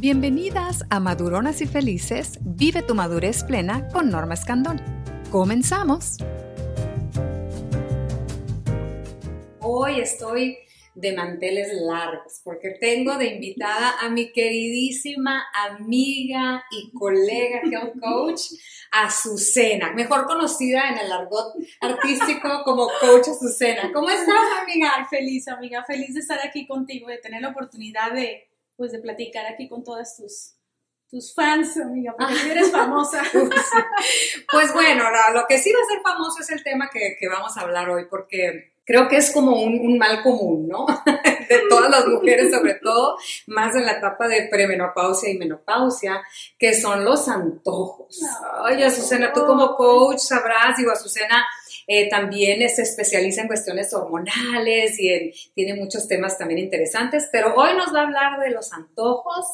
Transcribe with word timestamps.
Bienvenidas 0.00 0.84
a 0.90 1.00
Maduronas 1.00 1.60
y 1.60 1.66
Felices, 1.66 2.38
vive 2.42 2.82
tu 2.82 2.94
madurez 2.94 3.42
plena 3.42 3.88
con 3.88 4.10
Norma 4.10 4.34
Escandón. 4.34 4.80
Comenzamos. 5.30 6.18
Hoy 9.60 10.00
estoy 10.00 10.58
de 10.98 11.12
manteles 11.12 11.72
largos 11.80 12.40
porque 12.42 12.70
tengo 12.80 13.16
de 13.16 13.26
invitada 13.26 14.00
a 14.00 14.10
mi 14.10 14.32
queridísima 14.32 15.46
amiga 15.54 16.64
y 16.72 16.90
colega 16.92 17.60
health 17.70 18.00
coach, 18.00 18.40
Azucena, 18.90 19.92
mejor 19.92 20.26
conocida 20.26 20.88
en 20.88 20.98
el 20.98 21.12
argot 21.12 21.54
artístico 21.80 22.62
como 22.64 22.88
coach 23.00 23.28
Azucena. 23.28 23.92
¿Cómo 23.92 24.10
estás, 24.10 24.60
amiga? 24.60 25.06
Feliz, 25.08 25.46
amiga, 25.46 25.84
feliz 25.84 26.14
de 26.14 26.20
estar 26.20 26.40
aquí 26.44 26.66
contigo, 26.66 27.06
de 27.08 27.18
tener 27.18 27.42
la 27.42 27.50
oportunidad 27.50 28.12
de 28.12 28.48
pues 28.76 28.90
de 28.90 28.98
platicar 28.98 29.46
aquí 29.46 29.68
con 29.68 29.84
todas 29.84 30.16
tus, 30.16 30.54
tus 31.10 31.32
fans, 31.32 31.76
amiga, 31.76 32.14
porque 32.18 32.34
tú 32.34 32.50
eres 32.50 32.72
famosa. 32.72 33.22
pues 34.52 34.72
bueno, 34.72 35.04
lo, 35.32 35.46
que 35.48 35.58
sí 35.58 35.72
va 35.72 35.80
a 35.80 35.92
ser 35.92 36.00
famoso 36.02 36.40
es 36.40 36.50
el 36.50 36.62
tema 36.62 36.88
que, 36.92 37.16
que 37.18 37.28
vamos 37.28 37.56
a 37.56 37.62
hablar 37.62 37.90
hoy, 37.90 38.06
porque 38.08 38.72
creo 38.88 39.06
que 39.06 39.18
es 39.18 39.30
como 39.32 39.62
un, 39.62 39.78
un, 39.78 39.98
mal 39.98 40.22
común, 40.22 40.66
¿no? 40.66 40.86
De 41.48 41.60
todas 41.68 41.90
las 41.90 42.06
mujeres, 42.06 42.50
sobre 42.50 42.74
todo, 42.74 43.18
más 43.46 43.76
en 43.76 43.84
la 43.84 43.92
etapa 43.92 44.26
de 44.28 44.48
premenopausia 44.48 45.28
y 45.30 45.36
menopausia, 45.36 46.22
que 46.58 46.74
son 46.74 47.04
los 47.04 47.28
antojos. 47.28 48.18
Oye, 48.64 48.84
Azucena, 48.86 49.32
tú 49.32 49.44
como 49.44 49.76
coach 49.76 50.18
sabrás, 50.18 50.78
digo, 50.78 50.90
Azucena 50.90 51.44
eh, 51.86 52.08
también 52.08 52.66
se 52.70 52.82
especializa 52.82 53.42
en 53.42 53.48
cuestiones 53.48 53.92
hormonales 53.92 54.98
y 54.98 55.32
tiene 55.54 55.74
muchos 55.74 56.08
temas 56.08 56.38
también 56.38 56.60
interesantes, 56.60 57.28
pero 57.30 57.54
hoy 57.56 57.76
nos 57.76 57.94
va 57.94 58.00
a 58.00 58.04
hablar 58.04 58.40
de 58.40 58.50
los 58.50 58.72
antojos 58.72 59.44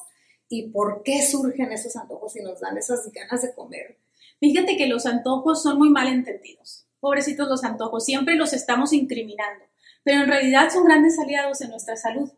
y 0.49 0.71
por 0.71 1.03
qué 1.03 1.23
surgen 1.27 1.73
esos 1.73 1.97
antojos 1.97 2.37
y 2.37 2.43
nos 2.43 2.61
dan 2.61 2.79
esas 2.79 3.11
ganas 3.11 3.43
de 3.43 3.53
comer. 3.53 3.99
Fíjate 4.39 4.77
que 4.77 4.87
los 4.87 5.07
antojos 5.07 5.61
son 5.63 5.79
muy 5.79 5.91
mal 5.91 6.07
entendidos. 6.07 6.84
Pobrecitos 7.05 7.51
los 7.51 7.65
antojos, 7.65 8.03
siempre 8.03 8.35
los 8.35 8.55
estamos 8.55 8.95
incriminando, 8.95 9.63
pero 10.05 10.23
en 10.23 10.27
realidad 10.27 10.71
son 10.73 10.87
grandes 10.87 11.19
aliados 11.19 11.61
en 11.61 11.69
nuestra 11.69 11.97
salud. 11.97 12.31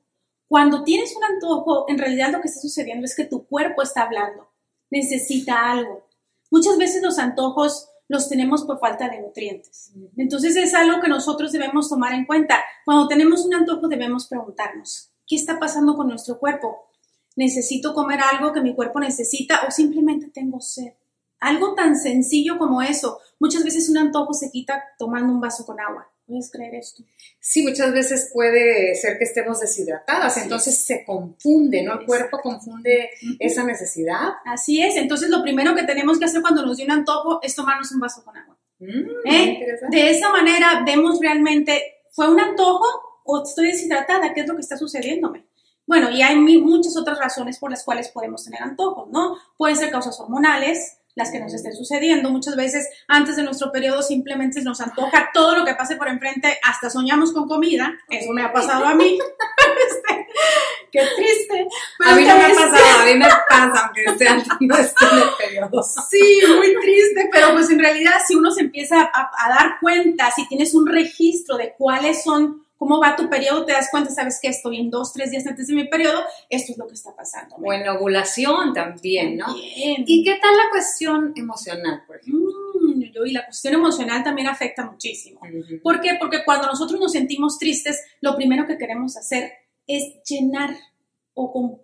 Cuando 0.49 0.83
tienes 0.83 1.15
un 1.15 1.23
antojo, 1.23 1.85
en 1.89 1.99
realidad 1.99 2.33
lo 2.33 2.41
que 2.41 2.49
está 2.49 2.59
sucediendo 2.59 3.05
es 3.05 3.15
que 3.15 3.27
tu 3.27 3.47
cuerpo 3.47 3.81
está 3.81 4.03
hablando, 4.03 4.51
necesita 4.91 5.71
algo. 5.71 6.09
Muchas 6.51 6.79
veces 6.79 7.01
los 7.01 7.21
antojos 7.21 7.91
los 8.09 8.29
tenemos 8.29 8.65
por 8.65 8.81
falta 8.81 9.09
de 9.09 9.21
nutrientes. 9.21 9.93
Entonces 10.17 10.57
es 10.57 10.75
algo 10.75 11.01
que 11.01 11.07
nosotros 11.07 11.53
debemos 11.53 11.89
tomar 11.89 12.13
en 12.15 12.27
cuenta. 12.27 12.59
Cuando 12.85 13.07
tenemos 13.07 13.47
un 13.47 13.55
antojo 13.55 13.87
debemos 13.87 14.27
preguntarnos, 14.27 15.13
¿qué 15.29 15.37
está 15.37 15.61
pasando 15.61 15.95
con 15.95 16.09
nuestro 16.09 16.41
cuerpo? 16.41 16.89
¿Necesito 17.37 17.95
comer 17.95 18.19
algo 18.21 18.53
que 18.53 18.63
mi 18.63 18.75
cuerpo 18.75 18.99
necesita 18.99 19.61
o 19.69 19.71
simplemente 19.71 20.27
tengo 20.27 20.59
sed? 20.59 20.95
Algo 21.47 21.75
tan 21.75 21.95
sencillo 21.95 22.59
como 22.59 22.83
eso. 22.83 23.21
Muchas 23.39 23.63
veces 23.63 23.89
un 23.89 23.99
antojo 23.99 24.35
se 24.35 24.51
quita 24.51 24.83
tomando 24.99 25.33
un 25.33 25.41
vaso 25.41 25.65
con 25.65 25.79
agua. 25.79 26.11
¿Puedes 26.27 26.51
creer 26.51 26.75
esto? 26.75 27.05
Sí, 27.39 27.63
muchas 27.63 27.93
veces 27.93 28.31
puede 28.35 28.97
ser 28.97 29.17
que 29.17 29.23
estemos 29.23 29.61
deshidratadas, 29.61 30.39
entonces 30.39 30.77
se 30.85 31.05
confunde, 31.05 31.85
¿no? 31.85 32.01
El 32.01 32.05
cuerpo 32.05 32.41
confunde 32.43 33.11
esa 33.39 33.63
necesidad. 33.63 34.31
Así 34.45 34.83
es, 34.83 34.97
entonces 34.97 35.31
lo 35.31 35.41
primero 35.41 35.77
que 35.77 35.85
tenemos 35.85 36.19
que 36.19 36.25
hacer 36.25 36.41
cuando 36.41 36.67
nos 36.67 36.79
dio 36.79 36.87
un 36.87 36.91
antojo 36.91 37.39
es 37.45 37.55
tomarnos 37.55 37.93
un 37.93 38.01
vaso 38.01 38.25
con 38.25 38.37
agua. 38.37 38.59
Mm, 38.81 39.29
¿Eh? 39.31 39.79
De 39.89 40.11
esa 40.11 40.31
manera 40.31 40.83
vemos 40.85 41.21
realmente, 41.21 41.81
¿fue 42.11 42.29
un 42.29 42.41
antojo 42.41 43.21
o 43.23 43.45
estoy 43.45 43.69
deshidratada? 43.69 44.35
¿Qué 44.35 44.41
es 44.41 44.49
lo 44.49 44.57
que 44.57 44.63
está 44.63 44.77
sucediéndome? 44.77 45.47
Bueno, 45.87 46.11
y 46.11 46.23
hay 46.23 46.35
muchas 46.35 46.97
otras 46.97 47.21
razones 47.21 47.61
por 47.61 47.71
las 47.71 47.85
cuales 47.85 48.09
podemos 48.09 48.45
tener 48.45 48.61
antojos, 48.61 49.09
¿no? 49.13 49.37
Pueden 49.57 49.77
ser 49.77 49.93
causas 49.93 50.19
hormonales, 50.19 50.99
las 51.17 51.33
que 51.33 51.41
nos 51.41 51.53
estén 51.53 51.75
sucediendo. 51.75 52.31
Muchas 52.31 52.55
veces 52.55 52.89
antes 53.09 53.37
de 53.37 53.43
nuestro 53.43 53.73
periodo 53.73 54.03
simplemente 54.03 54.63
nos 54.63 54.81
antoja 54.81 55.31
todo 55.35 55.57
lo 55.57 55.65
que 55.65 55.75
pase 55.75 55.97
por 55.97 56.09
enfrente, 56.09 56.59
hasta 56.63 56.91
soñamos 56.91 57.33
con 57.33 57.49
comida. 57.49 57.93
Eso 58.09 58.33
me 58.33 58.43
ha 58.43 58.53
pasado 58.53 58.85
a 58.85 58.95
mí. 58.95 59.19
Este, 59.77 60.27
qué 60.91 61.01
triste. 61.17 61.67
a 62.05 62.15
mí 62.15 62.25
no 62.25 62.37
me 62.37 62.45
ha 62.45 62.49
pasado, 62.49 63.01
a 63.01 63.05
mí 63.05 63.15
me 63.15 63.27
pasa, 63.49 63.85
aunque 63.85 64.05
esté 64.05 64.29
antes 64.29 64.49
de 64.59 64.75
periodo. 65.39 65.83
Sí, 65.83 66.41
muy 66.57 66.75
triste, 66.81 67.29
pero 67.31 67.53
pues 67.53 67.69
en 67.71 67.79
realidad 67.79 68.15
si 68.27 68.37
uno 68.37 68.51
se 68.51 68.63
empieza 68.63 69.03
a, 69.03 69.31
a 69.39 69.49
dar 69.49 69.79
cuenta, 69.81 70.31
si 70.31 70.49
tienes 70.49 70.75
un 70.75 70.87
registro 70.87 71.57
de 71.57 71.75
cuáles 71.77 72.23
son 72.23 72.66
cómo 72.77 73.01
va 73.01 73.17
tu 73.17 73.29
periodo, 73.29 73.65
te 73.65 73.73
das 73.73 73.89
cuenta, 73.91 74.11
sabes 74.11 74.39
que 74.41 74.49
estoy 74.49 74.79
en 74.79 74.91
dos, 74.91 75.13
tres 75.13 75.31
días 75.31 75.47
antes 75.47 75.67
de 75.67 75.75
mi 75.75 75.89
periodo, 75.89 76.23
esto 76.51 76.73
es 76.73 76.79
lo 76.79 76.87
que 76.87 76.95
está 76.95 77.15
pasando. 77.15 77.57
O 77.57 77.73
en 77.73 77.89
ovulación 77.89 78.73
también, 78.73 79.37
¿no? 79.37 79.47
¿Y 79.57 80.25
qué 80.25 80.39
tal 80.41 80.57
la 80.57 80.71
cuestión 80.71 81.33
emocional, 81.37 82.03
por 82.07 82.17
ejemplo? 82.17 82.53
Mm, 82.81 83.03
y 83.03 83.33
la 83.33 83.45
cuestión 83.45 83.75
emocional 83.75 84.23
también 84.23 84.49
afecta 84.49 84.85
muchísimo. 84.85 85.41
¿Por 85.83 86.01
qué? 86.01 86.17
Porque 86.21 86.45
cuando 86.45 86.67
nosotros 86.67 87.01
nos 87.01 87.13
sentimos 87.13 87.59
tristes, 87.59 88.03
lo 88.21 88.37
primero 88.37 88.67
que 88.67 88.77
queremos 88.77 89.17
hacer 89.17 89.53
es 89.87 90.23
llenar 90.25 90.77
o 91.35 91.83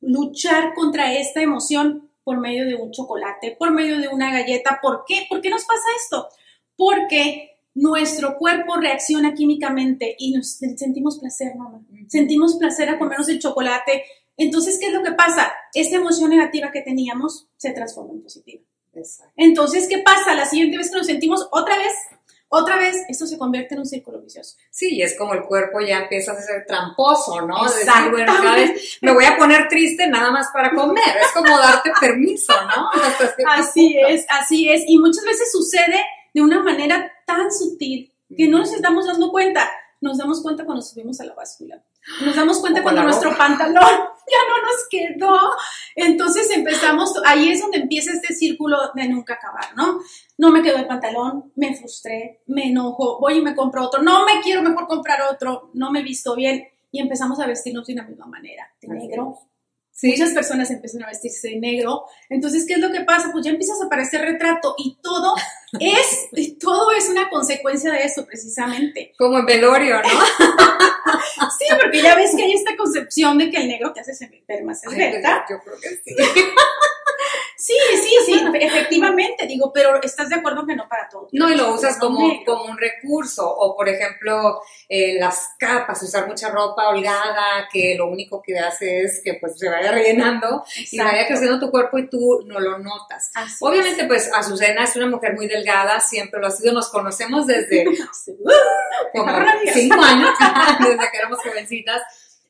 luchar 0.00 0.74
contra 0.74 1.14
esta 1.14 1.42
emoción 1.42 2.10
por 2.24 2.38
medio 2.38 2.64
de 2.66 2.74
un 2.74 2.90
chocolate, 2.92 3.56
por 3.58 3.70
medio 3.72 3.98
de 3.98 4.08
una 4.08 4.32
galleta. 4.32 4.78
¿Por 4.80 5.04
qué? 5.06 5.26
¿Por 5.28 5.40
qué 5.40 5.50
nos 5.50 5.64
pasa 5.64 5.82
esto? 5.96 6.28
Porque 6.76 7.51
nuestro 7.74 8.36
cuerpo 8.36 8.76
reacciona 8.76 9.34
químicamente 9.34 10.14
y 10.18 10.32
nos 10.32 10.58
sentimos 10.76 11.18
placer, 11.18 11.54
mamá. 11.56 11.80
Sentimos 12.08 12.56
placer 12.56 12.88
a 12.90 12.98
comernos 12.98 13.28
el 13.28 13.38
chocolate. 13.38 14.04
Entonces, 14.36 14.78
¿qué 14.78 14.86
es 14.86 14.92
lo 14.92 15.02
que 15.02 15.12
pasa? 15.12 15.52
Esta 15.74 15.96
emoción 15.96 16.30
negativa 16.30 16.70
que 16.70 16.82
teníamos 16.82 17.48
se 17.56 17.70
transforma 17.72 18.12
en 18.12 18.22
positiva. 18.22 18.62
Entonces, 19.36 19.88
¿qué 19.88 19.98
pasa? 19.98 20.34
La 20.34 20.44
siguiente 20.44 20.76
vez 20.76 20.90
que 20.90 20.98
nos 20.98 21.06
sentimos 21.06 21.48
otra 21.50 21.78
vez, 21.78 21.92
otra 22.48 22.76
vez, 22.76 22.96
esto 23.08 23.26
se 23.26 23.38
convierte 23.38 23.74
en 23.74 23.80
un 23.80 23.86
círculo 23.86 24.20
vicioso. 24.20 24.58
Sí, 24.70 25.00
es 25.00 25.16
como 25.16 25.32
el 25.32 25.44
cuerpo 25.44 25.80
ya 25.80 26.00
empieza 26.00 26.32
a 26.32 26.42
ser 26.42 26.66
tramposo, 26.66 27.40
¿no? 27.46 27.64
Decir, 27.64 28.10
bueno, 28.10 28.26
cada 28.26 28.54
vez 28.54 28.98
me 29.00 29.14
voy 29.14 29.24
a 29.24 29.38
poner 29.38 29.68
triste 29.68 30.06
nada 30.06 30.30
más 30.30 30.48
para 30.52 30.74
comer. 30.74 31.16
Es 31.22 31.32
como 31.32 31.58
darte 31.58 31.90
permiso, 31.98 32.52
¿no? 32.66 32.90
así 33.48 33.96
es, 34.06 34.26
así 34.28 34.68
es. 34.68 34.82
Y 34.86 34.98
muchas 34.98 35.24
veces 35.24 35.50
sucede 35.50 36.04
de 36.32 36.42
una 36.42 36.62
manera 36.62 37.12
tan 37.26 37.50
sutil 37.52 38.12
que 38.36 38.48
no 38.48 38.58
nos 38.58 38.72
estamos 38.72 39.06
dando 39.06 39.30
cuenta. 39.30 39.68
Nos 40.00 40.18
damos 40.18 40.42
cuenta 40.42 40.64
cuando 40.64 40.82
subimos 40.82 41.20
a 41.20 41.24
la 41.24 41.34
báscula. 41.34 41.82
Nos 42.24 42.34
damos 42.34 42.60
cuenta 42.60 42.82
cuando 42.82 43.04
nuestro 43.04 43.36
pantalón 43.36 43.74
ya 44.32 44.38
no 44.48 44.62
nos 44.66 44.88
quedó. 44.90 45.38
Entonces 45.94 46.50
empezamos, 46.50 47.12
ahí 47.24 47.50
es 47.50 47.60
donde 47.60 47.78
empieza 47.78 48.12
este 48.12 48.34
círculo 48.34 48.78
de 48.94 49.08
nunca 49.08 49.34
acabar, 49.34 49.76
¿no? 49.76 50.00
No 50.38 50.50
me 50.50 50.62
quedó 50.62 50.78
el 50.78 50.86
pantalón, 50.86 51.52
me 51.54 51.76
frustré, 51.76 52.40
me 52.46 52.68
enojo, 52.68 53.20
voy 53.20 53.38
y 53.38 53.42
me 53.42 53.54
compro 53.54 53.84
otro, 53.84 54.02
no 54.02 54.24
me 54.24 54.40
quiero 54.42 54.62
mejor 54.62 54.88
comprar 54.88 55.22
otro, 55.22 55.70
no 55.74 55.92
me 55.92 56.02
visto 56.02 56.34
bien 56.34 56.66
y 56.90 57.00
empezamos 57.00 57.38
a 57.38 57.46
vestirnos 57.46 57.86
de 57.86 57.94
la 57.94 58.02
misma 58.02 58.26
manera, 58.26 58.68
de 58.80 58.88
negro, 58.88 59.38
Muchas 60.02 60.30
personas 60.32 60.70
empiezan 60.70 61.04
a 61.04 61.06
vestirse 61.06 61.48
de 61.48 61.56
negro. 61.56 62.06
Entonces, 62.28 62.64
¿qué 62.66 62.74
es 62.74 62.80
lo 62.80 62.90
que 62.90 63.02
pasa? 63.02 63.30
Pues 63.30 63.44
ya 63.44 63.52
empiezas 63.52 63.80
a 63.80 63.86
aparecer 63.86 64.22
retrato 64.22 64.74
y 64.78 64.98
todo 65.02 65.34
es, 65.80 66.58
todo 66.58 66.92
es 66.92 67.08
una 67.08 67.28
consecuencia 67.28 67.92
de 67.92 68.04
eso, 68.04 68.26
precisamente. 68.26 69.12
Como 69.16 69.38
en 69.38 69.46
velorio, 69.46 70.02
¿no? 70.02 70.08
sí, 71.58 71.66
porque 71.80 72.02
ya 72.02 72.14
ves 72.14 72.34
que 72.36 72.42
hay 72.42 72.52
esta 72.52 72.76
concepción 72.76 73.38
de 73.38 73.50
que 73.50 73.58
el 73.58 73.68
negro 73.68 73.92
te 73.92 74.00
hace 74.00 74.42
ver 74.48 74.64
más 74.64 74.82
esbelta. 74.84 75.44
Yo 75.48 75.60
creo 75.60 75.78
que 75.80 75.88
sí. 75.88 76.16
Sí, 77.62 77.74
sí, 77.94 78.16
sí, 78.26 78.44
efectivamente, 78.60 79.46
digo, 79.46 79.72
pero 79.72 80.02
¿estás 80.02 80.28
de 80.28 80.34
acuerdo 80.34 80.66
que 80.66 80.74
no 80.74 80.88
para 80.88 81.08
todo? 81.08 81.28
No, 81.30 81.48
y 81.48 81.54
lo 81.54 81.72
usas 81.72 81.96
como, 81.96 82.44
como 82.44 82.64
un 82.64 82.76
recurso, 82.76 83.48
o 83.48 83.76
por 83.76 83.88
ejemplo, 83.88 84.60
eh, 84.88 85.16
las 85.20 85.50
capas, 85.60 86.02
usar 86.02 86.26
mucha 86.26 86.50
ropa 86.50 86.88
holgada, 86.88 87.68
que 87.72 87.94
lo 87.96 88.08
único 88.08 88.42
que 88.42 88.58
hace 88.58 89.02
es 89.02 89.20
que 89.22 89.34
pues 89.34 89.56
se 89.60 89.68
vaya 89.68 89.92
rellenando 89.92 90.64
y 90.90 90.98
vaya 90.98 91.24
creciendo 91.28 91.60
tu 91.60 91.70
cuerpo 91.70 91.98
y 91.98 92.10
tú 92.10 92.42
no 92.46 92.58
lo 92.58 92.80
notas. 92.80 93.30
Obviamente, 93.60 94.06
pues 94.06 94.28
Azucena 94.34 94.82
es 94.82 94.96
una 94.96 95.06
mujer 95.06 95.34
muy 95.34 95.46
delgada, 95.46 96.00
siempre 96.00 96.40
lo 96.40 96.48
ha 96.48 96.50
sido, 96.50 96.72
nos 96.72 96.90
conocemos 96.90 97.46
desde 97.46 97.84
como 99.12 99.32
cinco 99.72 100.02
años, 100.02 100.30
desde 100.80 101.10
que 101.12 101.16
éramos 101.16 101.38
jovencitas 101.38 102.02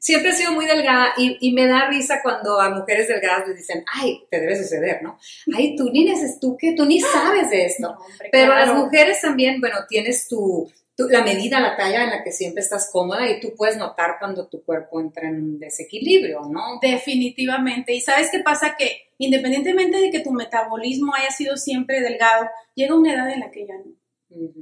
siempre 0.02 0.30
he 0.30 0.34
sido 0.34 0.52
muy 0.52 0.66
delgada 0.66 1.14
y, 1.16 1.52
me 1.52 1.66
da 1.68 1.88
risa 1.88 2.20
cuando 2.22 2.60
a 2.60 2.70
mujeres 2.70 3.06
delgadas 3.06 3.46
les 3.46 3.58
dicen, 3.58 3.84
ay, 3.94 4.24
te 4.28 4.40
debe 4.40 4.56
suceder, 4.56 5.00
¿no? 5.00 5.16
Ay, 5.56 5.76
tú 5.76 5.90
ni 5.90 6.08
eres 6.08 6.40
tú 6.40 6.56
que 6.56 6.72
tú 6.72 6.84
ni 6.84 7.00
sabes 7.00 7.50
de 7.50 7.66
esto. 7.66 7.96
Pero 8.32 8.52
las 8.52 8.74
mujeres 8.74 9.20
también, 9.20 9.60
bueno, 9.60 9.76
tienes 9.88 10.26
tu, 10.26 10.68
la 10.96 11.22
medida, 11.22 11.60
la 11.60 11.76
talla 11.76 12.02
en 12.02 12.10
la 12.10 12.24
que 12.24 12.32
siempre 12.32 12.62
estás 12.62 12.90
cómoda 12.90 13.30
y 13.30 13.38
tú 13.38 13.54
puedes 13.56 13.76
notar 13.76 14.16
cuando 14.18 14.48
tu 14.48 14.64
cuerpo 14.64 15.00
entra 15.00 15.28
en 15.28 15.36
un 15.36 15.60
desequilibrio, 15.60 16.42
¿no? 16.50 16.80
Definitivamente. 16.82 17.94
Y 17.94 18.00
sabes 18.00 18.28
qué 18.32 18.40
pasa 18.40 18.74
que 18.76 19.12
independientemente 19.18 19.98
de 19.98 20.10
que 20.10 20.20
tu 20.20 20.32
metabolismo 20.32 21.14
haya 21.14 21.30
sido 21.30 21.56
siempre 21.56 22.00
delgado, 22.00 22.48
llega 22.74 22.96
una 22.96 23.14
edad 23.14 23.30
en 23.30 23.38
la 23.38 23.52
que 23.52 23.66
ya 23.68 23.74
no. 23.74 23.92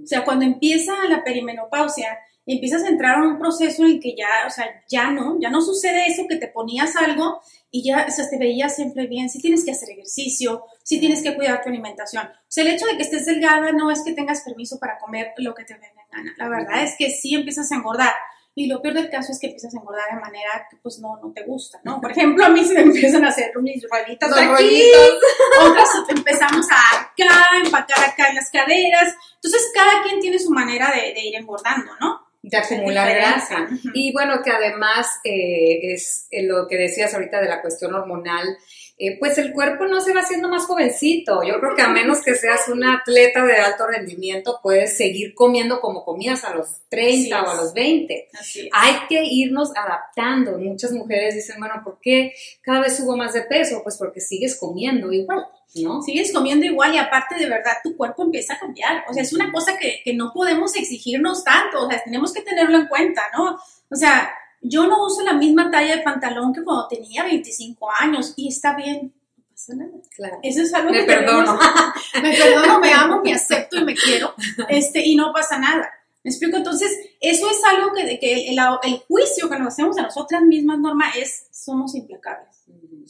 O 0.02 0.06
sea, 0.06 0.22
cuando 0.22 0.44
empieza 0.44 0.92
la 1.08 1.24
perimenopausia, 1.24 2.18
y 2.50 2.54
empiezas 2.54 2.82
a 2.82 2.88
entrar 2.88 3.20
a 3.20 3.22
un 3.22 3.38
proceso 3.38 3.84
en 3.84 3.92
el 3.92 4.00
que 4.00 4.16
ya, 4.16 4.44
o 4.44 4.50
sea, 4.50 4.66
ya 4.88 5.12
no, 5.12 5.38
ya 5.40 5.50
no 5.50 5.62
sucede 5.62 6.06
eso 6.08 6.26
que 6.28 6.34
te 6.34 6.48
ponías 6.48 6.96
algo 6.96 7.40
y 7.70 7.84
ya 7.84 8.04
o 8.08 8.10
sea, 8.10 8.28
te 8.28 8.38
veías 8.38 8.74
siempre 8.74 9.06
bien, 9.06 9.30
si 9.30 9.40
tienes 9.40 9.64
que 9.64 9.70
hacer 9.70 9.90
ejercicio, 9.90 10.64
si 10.82 10.98
tienes 10.98 11.22
que 11.22 11.36
cuidar 11.36 11.62
tu 11.62 11.68
alimentación. 11.68 12.26
O 12.26 12.48
sea, 12.48 12.64
el 12.64 12.70
hecho 12.70 12.86
de 12.86 12.96
que 12.96 13.04
estés 13.04 13.26
delgada 13.26 13.70
no 13.70 13.92
es 13.92 14.02
que 14.02 14.14
tengas 14.14 14.40
permiso 14.40 14.80
para 14.80 14.98
comer 14.98 15.28
lo 15.36 15.54
que 15.54 15.62
te 15.62 15.74
venga 15.74 15.86
en 15.86 16.10
gana. 16.10 16.34
La 16.38 16.48
verdad 16.48 16.82
es 16.82 16.96
que 16.98 17.10
sí 17.10 17.36
empiezas 17.36 17.70
a 17.70 17.76
engordar. 17.76 18.14
Y 18.56 18.66
lo 18.66 18.82
peor 18.82 18.94
del 18.94 19.10
caso 19.10 19.30
es 19.30 19.38
que 19.38 19.46
empiezas 19.46 19.72
a 19.72 19.78
engordar 19.78 20.12
de 20.12 20.20
manera 20.20 20.66
que 20.68 20.76
pues 20.78 20.98
no, 20.98 21.20
no 21.22 21.32
te 21.32 21.44
gusta, 21.44 21.80
¿no? 21.84 22.00
Por 22.00 22.10
ejemplo, 22.10 22.44
a 22.44 22.48
mí 22.48 22.64
se 22.64 22.74
me 22.74 22.80
empiezan 22.80 23.24
a 23.24 23.28
hacer 23.28 23.52
mis 23.62 23.86
rueditas 23.88 24.28
aquí, 24.36 24.82
otras 25.62 25.88
empezamos 26.08 26.66
a 26.68 27.00
acá, 27.00 27.56
empacar 27.64 28.04
acá 28.04 28.28
en 28.28 28.34
las 28.34 28.50
caderas. 28.50 29.14
Entonces, 29.36 29.70
cada 29.72 30.02
quien 30.02 30.18
tiene 30.18 30.40
su 30.40 30.50
manera 30.50 30.90
de, 30.90 31.14
de 31.14 31.20
ir 31.20 31.36
engordando, 31.36 31.92
¿no? 32.00 32.19
De 32.42 32.56
acumular 32.56 33.14
grasa. 33.14 33.68
Y 33.94 34.12
bueno, 34.12 34.42
que 34.42 34.50
además 34.50 35.06
eh, 35.24 35.92
es 35.92 36.26
eh, 36.30 36.42
lo 36.44 36.66
que 36.68 36.76
decías 36.76 37.12
ahorita 37.14 37.40
de 37.40 37.48
la 37.48 37.60
cuestión 37.60 37.94
hormonal, 37.94 38.56
eh, 39.02 39.16
pues 39.18 39.38
el 39.38 39.54
cuerpo 39.54 39.86
no 39.86 39.98
se 40.02 40.12
va 40.12 40.20
haciendo 40.20 40.50
más 40.50 40.66
jovencito. 40.66 41.42
Yo 41.42 41.58
creo 41.58 41.74
que 41.74 41.80
a 41.80 41.88
menos 41.88 42.22
que 42.22 42.34
seas 42.34 42.68
un 42.68 42.84
atleta 42.84 43.46
de 43.46 43.56
alto 43.56 43.86
rendimiento, 43.86 44.60
puedes 44.62 44.94
seguir 44.94 45.34
comiendo 45.34 45.80
como 45.80 46.04
comías 46.04 46.44
a 46.44 46.54
los 46.54 46.82
30 46.90 47.42
o 47.42 47.48
a 47.48 47.54
los 47.54 47.72
20. 47.72 48.28
Hay 48.72 48.94
que 49.08 49.24
irnos 49.24 49.70
adaptando. 49.74 50.58
Muchas 50.58 50.92
mujeres 50.92 51.34
dicen, 51.34 51.56
bueno, 51.58 51.80
¿por 51.82 51.98
qué 51.98 52.34
cada 52.60 52.80
vez 52.80 52.98
subo 52.98 53.16
más 53.16 53.32
de 53.32 53.40
peso? 53.40 53.80
Pues 53.82 53.96
porque 53.96 54.20
sigues 54.20 54.54
comiendo 54.58 55.10
igual. 55.10 55.46
¿no? 55.76 56.02
Sigues 56.02 56.30
comiendo 56.30 56.66
igual 56.66 56.94
y 56.94 56.98
aparte 56.98 57.36
de 57.36 57.48
verdad 57.48 57.78
tu 57.82 57.96
cuerpo 57.96 58.24
empieza 58.24 58.52
a 58.52 58.58
cambiar. 58.58 59.04
O 59.08 59.14
sea, 59.14 59.22
es 59.22 59.32
una 59.32 59.50
cosa 59.50 59.78
que, 59.78 60.02
que 60.04 60.12
no 60.12 60.30
podemos 60.34 60.76
exigirnos 60.76 61.42
tanto, 61.42 61.86
o 61.86 61.88
sea, 61.88 62.02
tenemos 62.04 62.34
que 62.34 62.42
tenerlo 62.42 62.76
en 62.76 62.86
cuenta, 62.88 63.22
¿no? 63.32 63.58
O 63.88 63.96
sea, 63.96 64.30
yo 64.60 64.86
no 64.86 65.04
uso 65.04 65.22
la 65.22 65.34
misma 65.34 65.70
talla 65.70 65.96
de 65.96 66.02
pantalón 66.02 66.52
que 66.52 66.62
cuando 66.62 66.88
tenía 66.88 67.24
25 67.24 67.88
años 67.98 68.34
y 68.36 68.48
está 68.48 68.76
bien, 68.76 69.14
no 69.36 69.44
pasa 69.50 69.74
nada. 69.74 69.92
Claro. 70.14 70.38
Eso 70.42 70.62
es 70.62 70.74
algo 70.74 70.90
me 70.90 71.00
que 71.00 71.04
perdono. 71.04 71.58
me 72.22 72.36
perdono, 72.36 72.80
me 72.80 72.92
amo, 72.92 73.20
me 73.22 73.32
acepto 73.32 73.78
y 73.78 73.84
me 73.84 73.94
quiero, 73.94 74.34
este, 74.68 75.06
y 75.06 75.16
no 75.16 75.32
pasa 75.32 75.58
nada. 75.58 75.90
¿Me 76.22 76.30
explico? 76.30 76.58
Entonces, 76.58 76.90
eso 77.20 77.50
es 77.50 77.64
algo 77.64 77.94
que, 77.94 78.18
que 78.18 78.50
el, 78.50 78.58
el, 78.82 78.98
juicio 79.08 79.48
que 79.48 79.58
nos 79.58 79.68
hacemos 79.68 79.96
a 79.96 80.02
nosotras 80.02 80.42
mismas, 80.42 80.78
Norma, 80.78 81.10
es 81.16 81.46
somos 81.50 81.94
implacables 81.94 82.50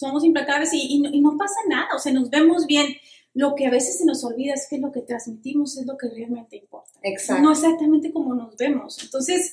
somos 0.00 0.25
implacables 0.25 0.73
y, 0.73 1.03
y, 1.12 1.20
no, 1.20 1.37
pasa 1.37 1.61
nada, 1.69 1.88
o 1.94 1.99
sea, 1.99 2.12
nos 2.12 2.31
vemos 2.31 2.67
bien. 2.67 2.87
Lo 3.32 3.55
que 3.55 3.67
a 3.67 3.70
veces 3.70 3.99
se 3.99 4.05
nos 4.05 4.25
olvida 4.25 4.55
es 4.55 4.67
que 4.69 4.79
lo 4.79 4.91
que 4.91 5.03
transmitimos 5.03 5.79
es 5.79 5.87
lo 5.87 5.96
que 5.96 6.08
realmente 6.08 6.56
importa. 6.56 6.99
Exacto. 7.03 7.43
No 7.43 7.53
exactamente 7.53 8.12
como 8.12 8.35
nos 8.35 8.56
vemos. 8.56 9.00
Entonces, 9.05 9.53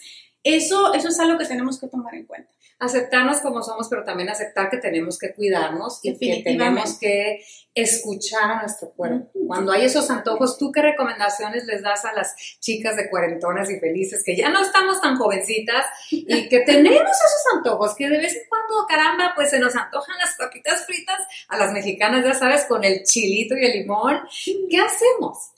eso, 0.55 0.93
eso 0.93 1.07
es 1.09 1.19
algo 1.19 1.37
que 1.37 1.45
tenemos 1.45 1.79
que 1.79 1.87
tomar 1.87 2.15
en 2.15 2.25
cuenta 2.25 2.51
aceptarnos 2.79 3.39
como 3.39 3.63
somos, 3.63 3.87
pero 3.89 4.03
también 4.03 4.29
aceptar 4.29 4.69
que 4.69 4.77
tenemos 4.77 5.17
que 5.17 5.33
cuidarnos 5.33 5.99
y 6.03 6.17
que 6.17 6.43
tenemos 6.43 6.99
que 6.99 7.43
escuchar 7.73 8.51
a 8.51 8.61
nuestro 8.61 8.91
cuerpo. 8.91 9.29
Cuando 9.47 9.71
hay 9.71 9.85
esos 9.85 10.09
antojos, 10.09 10.57
¿tú 10.57 10.71
qué 10.71 10.81
recomendaciones 10.81 11.65
les 11.65 11.81
das 11.81 12.05
a 12.05 12.13
las 12.13 12.35
chicas 12.59 12.95
de 12.95 13.09
cuarentonas 13.09 13.69
y 13.69 13.79
felices 13.79 14.23
que 14.23 14.35
ya 14.35 14.49
no 14.49 14.61
estamos 14.61 15.01
tan 15.01 15.17
jovencitas 15.17 15.85
y 16.11 16.25
que 16.49 16.59
tenemos 16.61 17.01
esos 17.01 17.55
antojos, 17.55 17.95
que 17.95 18.09
de 18.09 18.17
vez 18.17 18.35
en 18.35 18.47
cuando, 18.49 18.85
caramba, 18.87 19.33
pues 19.35 19.49
se 19.49 19.59
nos 19.59 19.75
antojan 19.75 20.17
las 20.17 20.35
papitas 20.35 20.85
fritas 20.85 21.19
a 21.47 21.57
las 21.57 21.71
mexicanas, 21.71 22.23
ya 22.23 22.33
sabes, 22.33 22.65
con 22.65 22.83
el 22.83 23.03
chilito 23.03 23.55
y 23.55 23.65
el 23.65 23.79
limón? 23.79 24.19
¿Qué 24.69 24.79
hacemos? 24.79 25.51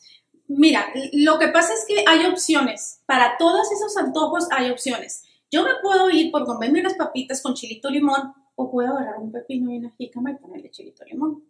Mira, 0.49 0.91
lo 1.13 1.39
que 1.39 1.47
pasa 1.47 1.73
es 1.73 1.85
que 1.87 2.03
hay 2.05 2.25
opciones. 2.25 3.01
Para 3.05 3.37
todos 3.37 3.71
esos 3.71 3.95
antojos 3.95 4.47
hay 4.51 4.69
opciones 4.69 5.23
yo 5.51 5.63
me 5.63 5.75
puedo 5.81 6.09
ir 6.09 6.31
por 6.31 6.45
comerme 6.45 6.81
unas 6.81 6.93
papitas 6.93 7.41
con 7.41 7.53
chilito 7.53 7.89
limón 7.89 8.33
o 8.55 8.71
puedo 8.71 8.91
agarrar 8.91 9.17
un 9.19 9.31
pepino 9.31 9.71
y 9.71 9.77
una 9.77 9.91
jícama 9.97 10.31
y 10.31 10.35
ponerle 10.35 10.69
chilito 10.69 11.03
limón. 11.05 11.43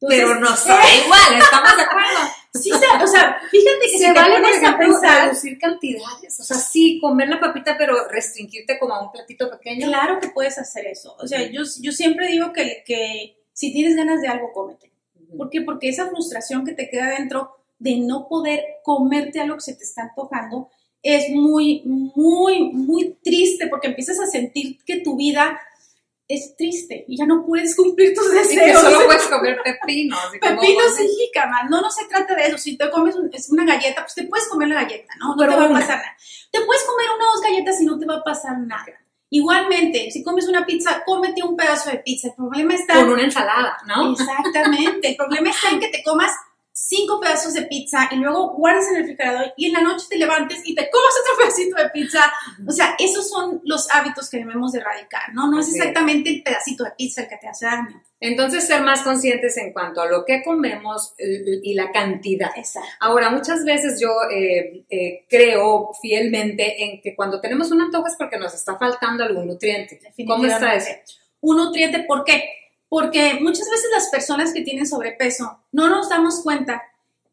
pero 0.00 0.34
no 0.34 0.48
sabe 0.56 0.84
igual, 1.04 1.38
¿estamos 1.38 1.76
de 1.76 1.82
acuerdo? 1.82 2.18
Sí, 2.54 2.70
o 2.72 3.06
sea, 3.06 3.38
fíjate 3.50 3.80
que 3.82 3.98
se 3.98 4.06
si 4.06 4.12
vale, 4.12 4.40
por 4.40 4.50
ejemplo, 4.50 4.78
pensar, 4.78 5.28
reducir 5.28 5.58
cantidades. 5.58 6.40
O 6.40 6.42
sea, 6.42 6.56
sí, 6.56 6.98
comer 7.00 7.28
la 7.28 7.38
papita, 7.38 7.76
pero 7.78 8.08
restringirte 8.08 8.78
como 8.78 8.94
a 8.94 9.02
un 9.02 9.12
platito 9.12 9.50
pequeño. 9.50 9.86
Claro 9.86 10.18
que 10.18 10.28
puedes 10.28 10.58
hacer 10.58 10.86
eso. 10.86 11.14
O 11.20 11.26
sea, 11.26 11.42
yo, 11.50 11.62
yo 11.80 11.92
siempre 11.92 12.28
digo 12.28 12.52
que, 12.52 12.82
que 12.84 13.36
si 13.52 13.72
tienes 13.72 13.96
ganas 13.96 14.20
de 14.20 14.28
algo, 14.28 14.52
cómete. 14.52 14.92
¿Por 15.36 15.50
qué? 15.50 15.60
Porque 15.60 15.88
esa 15.88 16.08
frustración 16.08 16.64
que 16.64 16.72
te 16.72 16.88
queda 16.88 17.10
dentro 17.10 17.57
de 17.78 17.96
no 17.96 18.28
poder 18.28 18.62
comerte 18.82 19.40
algo 19.40 19.56
que 19.56 19.62
se 19.62 19.74
te 19.74 19.84
está 19.84 20.02
antojando, 20.02 20.70
es 21.02 21.30
muy, 21.30 21.82
muy, 21.84 22.72
muy 22.72 23.16
triste 23.22 23.68
porque 23.68 23.88
empiezas 23.88 24.18
a 24.20 24.26
sentir 24.26 24.78
que 24.84 25.00
tu 25.00 25.16
vida 25.16 25.60
es 26.26 26.54
triste 26.56 27.06
y 27.08 27.16
ya 27.16 27.24
no 27.24 27.44
puedes 27.46 27.74
cumplir 27.76 28.14
tus 28.14 28.30
deseos. 28.30 28.52
Y 28.52 28.72
que 28.72 28.74
solo 28.74 29.06
puedes 29.06 29.26
comer 29.26 29.58
pepinos. 29.62 30.18
pepinos 30.32 31.00
y 31.00 31.08
jícamas. 31.08 31.70
No, 31.70 31.80
no 31.80 31.90
se 31.90 32.06
trata 32.06 32.34
de 32.34 32.46
eso. 32.46 32.58
Si 32.58 32.76
te 32.76 32.90
comes 32.90 33.16
una 33.48 33.64
galleta, 33.64 34.02
pues 34.02 34.14
te 34.14 34.24
puedes 34.24 34.48
comer 34.48 34.68
la 34.68 34.82
galleta, 34.82 35.14
¿no? 35.18 35.34
No 35.34 35.36
te 35.36 35.56
va 35.56 35.64
a 35.64 35.72
pasar 35.72 35.98
nada. 35.98 36.16
Te 36.50 36.60
puedes 36.60 36.84
comer 36.84 37.06
una 37.16 37.28
o 37.28 37.32
dos 37.32 37.42
galletas 37.42 37.80
y 37.80 37.84
no 37.84 37.98
te 37.98 38.06
va 38.06 38.16
a 38.16 38.22
pasar 38.22 38.58
nada. 38.58 38.92
Igualmente, 39.30 40.10
si 40.10 40.22
comes 40.22 40.48
una 40.48 40.64
pizza, 40.64 41.02
cómete 41.04 41.42
un 41.42 41.54
pedazo 41.54 41.90
de 41.90 41.98
pizza. 41.98 42.28
El 42.28 42.34
problema 42.34 42.74
está... 42.74 42.94
Con 42.94 43.10
una 43.10 43.24
ensalada, 43.24 43.76
¿no? 43.86 44.12
Exactamente. 44.12 45.08
El 45.08 45.16
problema 45.16 45.50
está 45.50 45.70
en 45.70 45.80
que 45.80 45.88
te 45.88 46.02
comas 46.02 46.32
cinco 46.78 47.20
pedazos 47.20 47.54
de 47.54 47.62
pizza 47.62 48.08
y 48.12 48.16
luego 48.16 48.54
guardes 48.54 48.88
en 48.88 48.96
el 48.96 49.02
refrigerador 49.02 49.52
y 49.56 49.66
en 49.66 49.72
la 49.72 49.80
noche 49.80 50.06
te 50.08 50.16
levantes 50.16 50.60
y 50.64 50.74
te 50.76 50.88
comas 50.88 51.12
otro 51.20 51.38
pedacito 51.38 51.76
de 51.76 51.90
pizza. 51.90 52.32
O 52.66 52.70
sea, 52.70 52.94
esos 52.98 53.28
son 53.28 53.60
los 53.64 53.90
hábitos 53.90 54.30
que 54.30 54.38
debemos 54.38 54.72
de 54.72 54.78
erradicar, 54.78 55.34
¿no? 55.34 55.50
No 55.50 55.60
es 55.60 55.74
exactamente 55.74 56.30
el 56.30 56.42
pedacito 56.42 56.84
de 56.84 56.92
pizza 56.96 57.22
el 57.22 57.28
que 57.28 57.36
te 57.36 57.48
hace 57.48 57.66
daño. 57.66 58.02
Entonces, 58.20 58.66
ser 58.66 58.82
más 58.82 59.02
conscientes 59.02 59.56
en 59.58 59.72
cuanto 59.72 60.00
a 60.00 60.06
lo 60.06 60.24
que 60.24 60.42
comemos 60.42 61.14
y 61.18 61.74
la 61.74 61.90
cantidad. 61.92 62.50
Exacto. 62.56 62.88
Ahora, 63.00 63.30
muchas 63.30 63.64
veces 63.64 64.00
yo 64.00 64.10
eh, 64.30 64.84
eh, 64.88 65.24
creo 65.28 65.90
fielmente 66.00 66.84
en 66.84 67.00
que 67.00 67.14
cuando 67.14 67.40
tenemos 67.40 67.70
un 67.70 67.80
antojo 67.80 68.06
es 68.06 68.16
porque 68.16 68.38
nos 68.38 68.54
está 68.54 68.76
faltando 68.76 69.24
algún 69.24 69.46
nutriente. 69.46 70.00
¿Cómo 70.26 70.46
está 70.46 70.74
eso? 70.74 70.90
Un 71.40 71.58
nutriente, 71.58 72.00
¿por 72.00 72.24
qué? 72.24 72.57
Porque 72.88 73.38
muchas 73.40 73.68
veces 73.70 73.90
las 73.92 74.08
personas 74.08 74.52
que 74.52 74.62
tienen 74.62 74.86
sobrepeso 74.86 75.60
no 75.72 75.88
nos 75.88 76.08
damos 76.08 76.42
cuenta 76.42 76.82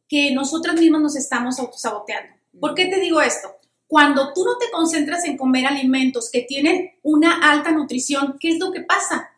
que 0.07 0.33
nosotras 0.33 0.75
mismas 0.75 1.01
nos 1.01 1.15
estamos 1.15 1.59
autosaboteando. 1.59 2.35
¿Por 2.59 2.75
qué 2.75 2.85
te 2.85 2.99
digo 2.99 3.21
esto? 3.21 3.55
Cuando 3.87 4.33
tú 4.33 4.43
no 4.43 4.57
te 4.57 4.69
concentras 4.71 5.25
en 5.25 5.37
comer 5.37 5.65
alimentos 5.65 6.29
que 6.31 6.41
tienen 6.41 6.91
una 7.03 7.51
alta 7.51 7.71
nutrición, 7.71 8.37
¿qué 8.39 8.49
es 8.49 8.59
lo 8.59 8.71
que 8.71 8.81
pasa? 8.81 9.29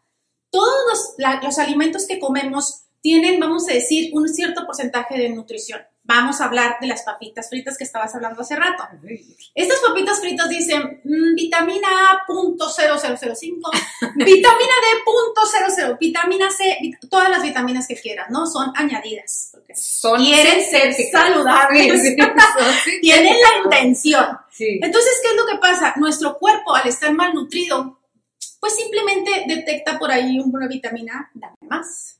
Todos 0.50 1.16
los, 1.18 1.44
los 1.44 1.60
alimentos 1.60 2.08
que 2.08 2.20
comemos 2.20 2.84
tienen, 3.01 3.39
vamos 3.39 3.70
a 3.70 3.74
decir, 3.74 4.12
un 4.13 4.27
cierto 4.27 4.65
porcentaje 4.65 5.18
de 5.18 5.30
nutrición 5.30 5.82
vamos 6.08 6.40
a 6.40 6.46
hablar 6.46 6.78
de 6.80 6.88
las 6.88 7.04
papitas 7.04 7.50
fritas 7.50 7.78
que 7.78 7.84
estabas 7.84 8.16
hablando 8.16 8.42
hace 8.42 8.56
rato. 8.56 8.84
Estas 9.54 9.80
papitas 9.86 10.20
fritas 10.20 10.50
dicen 10.50 11.02
mm, 11.04 11.36
vitamina 11.36 11.88
A 11.88 12.26
vitamina 14.16 14.74
D 14.84 15.98
vitamina 16.00 16.50
C, 16.50 16.78
todas 17.10 17.30
las 17.30 17.44
vitaminas 17.44 17.88
que 17.88 17.96
quieras, 17.96 18.30
¿no? 18.30 18.48
Son 18.48 18.72
añadidas. 18.76 19.52
Son 19.76 20.24
quieren 20.24 20.64
ser 20.64 20.94
saludables. 21.12 22.16
Tienen 23.02 23.36
la 23.42 23.64
intención. 23.64 24.26
Entonces, 24.60 25.20
¿qué 25.22 25.30
es 25.30 25.36
lo 25.36 25.46
que 25.46 25.58
pasa? 25.58 25.94
Nuestro 25.98 26.38
cuerpo, 26.38 26.74
al 26.74 26.88
estar 26.88 27.14
malnutrido, 27.14 28.00
pues 28.60 28.76
simplemente 28.76 29.44
detecta 29.48 30.00
por 30.00 30.10
ahí 30.10 30.40
una 30.40 30.68
vitamina, 30.68 31.30
dame 31.34 31.58
más, 31.62 32.20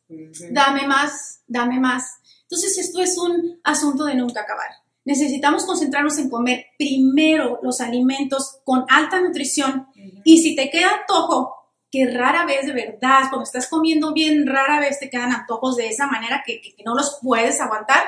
dame 0.51 0.88
más, 0.88 1.39
dame 1.48 1.79
más. 1.79 2.20
Entonces, 2.49 2.77
esto 2.77 3.01
es 3.01 3.17
un 3.17 3.59
asunto 3.63 4.05
de 4.05 4.15
nunca 4.15 4.41
acabar. 4.41 4.69
Necesitamos 5.03 5.65
concentrarnos 5.65 6.17
en 6.17 6.29
comer 6.29 6.67
primero 6.77 7.59
los 7.61 7.81
alimentos 7.81 8.59
con 8.63 8.85
alta 8.89 9.21
nutrición 9.21 9.87
y 10.23 10.41
si 10.41 10.55
te 10.55 10.69
queda 10.69 10.99
antojo, 10.99 11.55
que 11.89 12.11
rara 12.11 12.45
vez 12.45 12.65
de 12.65 12.73
verdad, 12.73 13.29
cuando 13.29 13.43
estás 13.43 13.67
comiendo 13.67 14.13
bien, 14.13 14.45
rara 14.45 14.79
vez 14.79 14.99
te 14.99 15.09
quedan 15.09 15.31
antojos 15.31 15.77
de 15.77 15.87
esa 15.87 16.07
manera 16.07 16.43
que, 16.45 16.61
no 16.85 16.93
los 16.93 17.19
puedes 17.21 17.61
aguantar, 17.61 18.03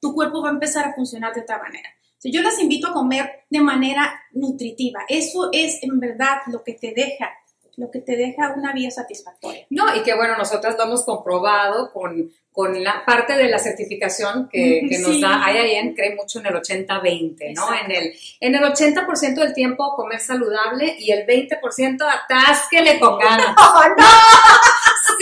tu 0.00 0.14
cuerpo 0.14 0.42
va 0.42 0.50
a 0.50 0.52
empezar 0.52 0.86
a 0.86 0.94
funcionar 0.94 1.34
de 1.34 1.40
otra 1.40 1.58
manera. 1.58 1.88
yo 2.22 2.42
las 2.42 2.58
invito 2.58 2.88
a 2.88 2.92
comer 2.92 3.44
de 3.48 3.60
manera 3.60 4.14
nutritiva. 4.32 5.00
Eso 5.08 5.48
es 5.52 5.82
en 5.82 5.98
verdad 5.98 6.38
lo 6.48 6.62
que 6.62 6.74
te 6.74 6.92
deja 6.94 7.30
lo 7.76 7.90
que 7.90 8.00
te 8.00 8.16
deja 8.16 8.54
una 8.56 8.72
vida 8.72 8.90
satisfactoria. 8.90 9.66
No, 9.70 9.94
y 9.96 10.02
que 10.02 10.14
bueno, 10.14 10.36
nosotras 10.36 10.76
lo 10.78 10.84
hemos 10.84 11.04
comprobado 11.04 11.92
con, 11.92 12.30
con 12.52 12.82
la 12.82 13.04
parte 13.04 13.34
de 13.34 13.48
la 13.48 13.58
certificación 13.58 14.48
que, 14.48 14.86
que 14.88 14.98
nos 14.98 15.20
da 15.20 15.42
IIN, 15.52 15.94
cree 15.94 16.14
mucho 16.14 16.40
en 16.40 16.46
el 16.46 16.54
80-20, 16.54 17.54
¿no? 17.54 17.74
En 17.74 17.90
el, 17.90 18.12
en 18.40 18.54
el 18.54 18.62
80% 18.62 19.34
del 19.34 19.54
tiempo 19.54 19.94
comer 19.96 20.20
saludable 20.20 20.96
y 20.98 21.10
el 21.10 21.26
20% 21.26 22.02
atásquele 22.02 22.98
con 23.00 23.18
ganas. 23.18 23.54
¡No, 23.56 23.88
no! 23.88 24.04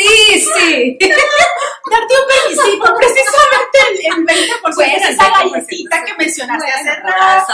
Sí, 0.03 0.41
sí. 0.41 0.99
darte 1.01 2.15
un 2.15 2.27
permisito, 2.29 2.97
precisamente 2.97 3.79
el, 3.91 4.27
20% 4.27 4.77
de 4.77 5.13
esa 5.13 5.31
galletita 5.31 6.05
que 6.05 6.15
mencionaste 6.15 6.71
hace 6.71 7.01
rato. 7.01 7.53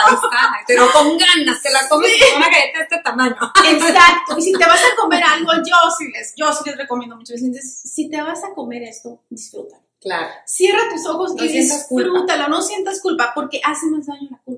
Pero 0.66 0.90
con 0.92 1.18
ganas, 1.18 1.62
te 1.62 1.70
la 1.70 1.88
comes 1.88 2.12
con 2.18 2.36
una 2.36 2.48
galleta 2.48 2.78
de 2.78 2.84
este 2.84 2.98
tamaño. 2.98 3.36
Exacto, 3.64 4.38
y 4.38 4.42
si 4.42 4.52
te 4.52 4.64
vas 4.64 4.80
a 4.80 4.96
comer 4.96 5.22
algo, 5.32 5.52
yo 5.56 5.76
sí 5.96 6.10
les, 6.12 6.34
yo 6.36 6.52
sí 6.52 6.62
les 6.66 6.76
recomiendo 6.76 7.16
mucho. 7.16 7.34
Entonces, 7.34 7.82
si 7.84 8.08
te 8.08 8.20
vas 8.22 8.42
a 8.44 8.54
comer 8.54 8.82
esto, 8.82 9.20
disfrútalo. 9.28 9.82
Claro. 10.00 10.28
Cierra 10.46 10.88
tus 10.90 11.04
ojos 11.06 11.34
y 11.38 11.48
disfrútalo, 11.48 12.48
no 12.48 12.62
sientas 12.62 13.00
culpa, 13.00 13.32
porque 13.34 13.60
hace 13.64 13.86
más 13.86 14.06
daño 14.06 14.28
la 14.30 14.38
culpa, 14.44 14.57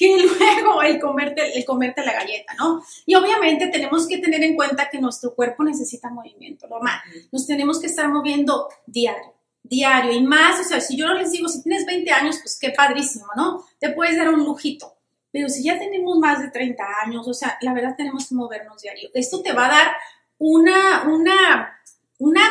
Que 0.00 0.16
luego 0.38 0.80
el 0.82 0.98
comerte, 0.98 1.58
el 1.58 1.64
comerte 1.66 2.02
la 2.02 2.14
galleta, 2.14 2.54
¿no? 2.54 2.82
Y 3.04 3.14
obviamente 3.14 3.66
tenemos 3.66 4.08
que 4.08 4.16
tener 4.16 4.42
en 4.42 4.56
cuenta 4.56 4.88
que 4.88 4.98
nuestro 4.98 5.34
cuerpo 5.34 5.62
necesita 5.62 6.08
movimiento, 6.08 6.66
normal. 6.68 6.98
Nos 7.30 7.46
tenemos 7.46 7.78
que 7.78 7.88
estar 7.88 8.08
moviendo 8.08 8.68
diario, 8.86 9.34
diario 9.62 10.12
y 10.12 10.22
más, 10.22 10.58
o 10.58 10.64
sea, 10.64 10.80
si 10.80 10.96
yo 10.96 11.06
no 11.06 11.12
les 11.12 11.32
digo, 11.32 11.48
si 11.48 11.62
tienes 11.62 11.84
20 11.84 12.10
años, 12.12 12.38
pues 12.42 12.58
qué 12.58 12.70
padrísimo, 12.70 13.26
¿no? 13.36 13.62
Te 13.78 13.90
puedes 13.90 14.16
dar 14.16 14.30
un 14.30 14.42
lujito. 14.42 14.96
Pero 15.30 15.50
si 15.50 15.62
ya 15.62 15.78
tenemos 15.78 16.18
más 16.18 16.40
de 16.40 16.48
30 16.48 16.82
años, 17.04 17.28
o 17.28 17.34
sea, 17.34 17.58
la 17.60 17.74
verdad 17.74 17.94
tenemos 17.94 18.26
que 18.26 18.34
movernos 18.34 18.80
diario. 18.80 19.10
Esto 19.12 19.42
te 19.42 19.52
va 19.52 19.66
a 19.66 19.68
dar 19.68 19.92
una, 20.38 21.04
una, 21.08 21.78
una 22.18 22.42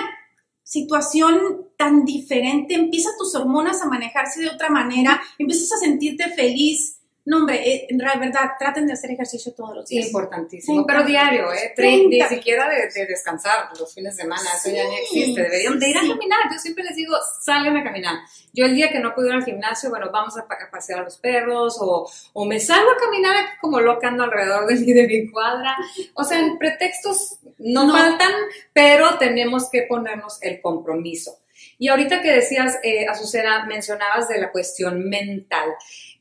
situación 0.61 1.67
tan 1.77 2.05
diferente, 2.05 2.75
empieza 2.75 3.09
tus 3.17 3.33
hormonas 3.33 3.81
a 3.81 3.87
manejarse 3.87 4.41
de 4.41 4.49
otra 4.49 4.69
manera, 4.69 5.19
empiezas 5.39 5.73
a 5.73 5.77
sentirte 5.77 6.29
feliz, 6.29 6.98
no, 7.29 7.37
hombre, 7.37 7.61
eh, 7.63 7.85
en 7.89 7.97
verdad, 7.99 8.53
traten 8.57 8.87
de 8.87 8.93
hacer 8.93 9.11
ejercicio 9.11 9.53
todos 9.53 9.75
los 9.75 9.85
días. 9.87 10.07
Importantísimo, 10.07 10.83
pero 10.83 11.03
diario, 11.03 11.53
¿eh? 11.53 11.75
Ni 11.77 12.19
siquiera 12.23 12.67
de, 12.67 13.05
descansar 13.05 13.69
los 13.79 13.93
fines 13.93 14.17
de 14.17 14.23
semana, 14.23 14.49
eso 14.57 14.71
ya 14.71 14.83
no 14.83 14.97
existe. 14.97 15.43
Deberían 15.43 15.77
de 15.77 15.89
ir 15.91 15.97
a 15.99 16.01
caminar. 16.01 16.39
Yo 16.51 16.57
siempre 16.57 16.83
les 16.83 16.95
digo, 16.95 17.15
salgan 17.43 17.77
a 17.77 17.83
caminar. 17.83 18.15
Yo 18.51 18.65
el 18.65 18.73
día 18.73 18.89
que 18.89 18.97
no 18.97 19.13
puedo 19.13 19.27
ir 19.27 19.35
al 19.35 19.45
gimnasio, 19.45 19.91
bueno, 19.91 20.09
vamos 20.11 20.39
a, 20.39 20.47
pasear 20.71 21.01
a 21.01 21.03
los 21.03 21.19
perros 21.19 21.77
o, 21.79 22.09
o, 22.33 22.45
me 22.45 22.59
salgo 22.59 22.89
a 22.89 22.97
caminar 22.97 23.35
como 23.61 23.79
loca 23.79 24.07
ando 24.07 24.23
alrededor 24.23 24.65
de 24.65 24.73
mi, 24.79 24.91
de 24.91 25.05
mi 25.05 25.29
cuadra. 25.29 25.77
O 26.15 26.23
sea, 26.23 26.41
pretextos 26.57 27.37
no, 27.59 27.91
faltan, 27.91 28.31
pero 28.73 29.19
tenemos 29.19 29.69
que 29.69 29.83
ponernos 29.83 30.41
el 30.41 30.61
compromiso. 30.61 31.37
Y 31.77 31.87
ahorita 31.87 32.21
que 32.21 32.31
decías, 32.31 32.77
eh, 32.83 33.07
Azucena, 33.07 33.65
mencionabas 33.65 34.27
de 34.27 34.39
la 34.39 34.51
cuestión 34.51 35.09
mental. 35.09 35.69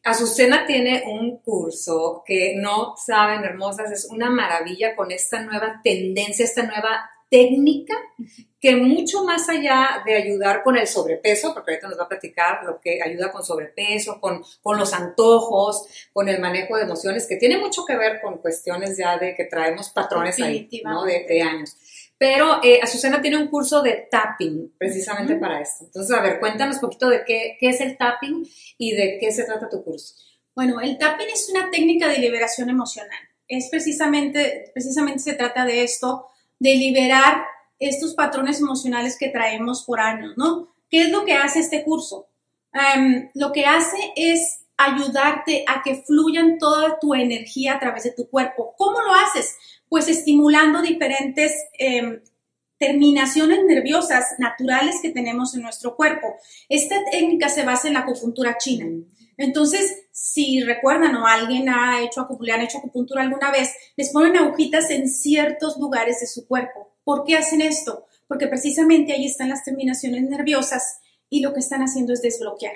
Azucena 0.04 0.66
tiene 0.66 1.04
un 1.06 1.38
curso 1.38 2.22
que 2.24 2.54
no 2.56 2.94
saben, 2.96 3.44
hermosas, 3.44 3.90
es 3.90 4.08
una 4.10 4.30
maravilla 4.30 4.96
con 4.96 5.10
esta 5.10 5.42
nueva 5.42 5.80
tendencia, 5.82 6.44
esta 6.44 6.62
nueva 6.62 7.10
técnica 7.30 7.94
que 8.60 8.74
mucho 8.74 9.22
más 9.22 9.48
allá 9.48 10.02
de 10.04 10.16
ayudar 10.16 10.64
con 10.64 10.76
el 10.76 10.86
sobrepeso, 10.86 11.54
porque 11.54 11.72
ahorita 11.72 11.88
nos 11.88 11.98
va 11.98 12.04
a 12.04 12.08
platicar 12.08 12.64
lo 12.64 12.80
que 12.80 13.00
ayuda 13.00 13.30
con 13.30 13.44
sobrepeso, 13.44 14.20
con, 14.20 14.42
con 14.62 14.78
los 14.78 14.92
antojos, 14.92 15.86
con 16.12 16.28
el 16.28 16.40
manejo 16.40 16.76
de 16.76 16.82
emociones, 16.82 17.26
que 17.26 17.36
tiene 17.36 17.58
mucho 17.58 17.84
que 17.84 17.96
ver 17.96 18.20
con 18.20 18.38
cuestiones 18.38 18.96
ya 18.98 19.16
de 19.16 19.34
que 19.36 19.44
traemos 19.44 19.90
patrones 19.90 20.40
ahí, 20.40 20.68
¿no? 20.82 21.04
De, 21.04 21.24
de 21.28 21.42
años. 21.42 21.76
Pero 22.18 22.60
eh, 22.64 22.80
Azucena 22.82 23.22
tiene 23.22 23.36
un 23.36 23.46
curso 23.46 23.80
de 23.80 24.08
tapping 24.10 24.74
precisamente 24.76 25.36
para 25.36 25.60
esto. 25.60 25.84
Entonces, 25.84 26.16
a 26.16 26.20
ver, 26.20 26.40
cuéntanos 26.40 26.76
un 26.76 26.80
poquito 26.82 27.08
de 27.08 27.24
qué, 27.24 27.56
qué 27.60 27.68
es 27.68 27.80
el 27.80 27.96
tapping 27.96 28.44
y 28.76 28.92
de 28.92 29.18
qué 29.20 29.30
se 29.30 29.44
trata 29.44 29.68
tu 29.68 29.84
curso. 29.84 30.14
Bueno, 30.54 30.80
el 30.80 30.98
tapping 30.98 31.28
es 31.32 31.48
una 31.48 31.70
técnica 31.70 32.08
de 32.08 32.18
liberación 32.18 32.68
emocional. 32.68 33.18
Es 33.46 33.68
precisamente, 33.70 34.72
precisamente 34.74 35.20
se 35.20 35.34
trata 35.34 35.64
de 35.64 35.84
esto, 35.84 36.26
de 36.58 36.74
liberar 36.74 37.44
estos 37.78 38.14
patrones 38.14 38.58
emocionales 38.60 39.16
que 39.16 39.28
traemos 39.28 39.84
por 39.84 40.00
años, 40.00 40.34
¿no? 40.36 40.74
¿Qué 40.90 41.02
es 41.02 41.10
lo 41.10 41.24
que 41.24 41.34
hace 41.34 41.60
este 41.60 41.84
curso? 41.84 42.28
Em, 42.72 43.30
lo 43.34 43.52
que 43.52 43.66
hace 43.66 43.96
es 44.16 44.64
ayudarte 44.76 45.64
a 45.66 45.82
que 45.82 46.02
fluyan 46.02 46.58
toda 46.58 46.98
tu 46.98 47.14
energía 47.14 47.74
a 47.74 47.80
través 47.80 48.04
de 48.04 48.12
tu 48.12 48.28
cuerpo. 48.28 48.74
¿Cómo 48.76 49.00
lo 49.00 49.12
haces? 49.14 49.56
Pues 49.88 50.08
estimulando 50.08 50.82
diferentes 50.82 51.52
em, 51.78 52.20
terminaciones 52.78 53.64
nerviosas 53.66 54.24
naturales 54.38 54.96
que 55.02 55.10
tenemos 55.10 55.54
en 55.54 55.62
nuestro 55.62 55.96
cuerpo. 55.96 56.36
Esta 56.68 56.96
técnica 57.10 57.48
se 57.48 57.64
basa 57.64 57.88
en 57.88 57.94
la 57.94 58.00
acupuntura 58.00 58.56
china. 58.58 58.86
Entonces, 59.36 60.08
si 60.10 60.60
recuerdan 60.60 61.14
o 61.16 61.26
alguien 61.26 61.68
ha 61.68 62.02
hecho 62.02 62.20
acupuntura, 62.20 62.56
han 62.56 62.62
hecho 62.62 62.78
acupuntura 62.78 63.22
alguna 63.22 63.50
vez, 63.50 63.72
les 63.96 64.10
ponen 64.10 64.36
agujitas 64.36 64.90
en 64.90 65.08
ciertos 65.08 65.76
lugares 65.78 66.20
de 66.20 66.26
su 66.26 66.46
cuerpo. 66.46 66.92
¿Por 67.04 67.24
qué 67.24 67.36
hacen 67.36 67.60
esto? 67.60 68.06
Porque 68.26 68.48
precisamente 68.48 69.12
ahí 69.12 69.26
están 69.26 69.48
las 69.48 69.64
terminaciones 69.64 70.22
nerviosas 70.22 71.00
y 71.30 71.40
lo 71.40 71.52
que 71.54 71.60
están 71.60 71.82
haciendo 71.82 72.12
es 72.12 72.22
desbloquear. 72.22 72.74